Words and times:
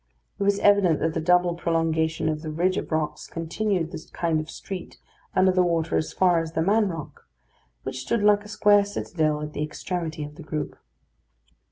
It 0.39 0.43
was 0.43 0.57
evident 0.57 0.97
that 1.01 1.13
the 1.13 1.21
double 1.21 1.53
prolongation 1.53 2.27
of 2.27 2.41
the 2.41 2.49
ridge 2.49 2.75
of 2.75 2.91
rocks 2.91 3.27
continued 3.27 3.91
the 3.91 4.03
kind 4.11 4.39
of 4.39 4.49
street 4.49 4.97
under 5.35 5.51
the 5.51 5.61
water 5.61 5.95
as 5.95 6.11
far 6.11 6.39
as 6.39 6.53
"The 6.53 6.63
Man 6.63 6.89
Rock," 6.89 7.27
which 7.83 7.99
stood 8.01 8.23
like 8.23 8.43
a 8.43 8.47
square 8.49 8.83
citadel 8.83 9.43
at 9.43 9.53
the 9.53 9.61
extremity 9.61 10.23
of 10.23 10.37
the 10.37 10.41
group. 10.41 10.75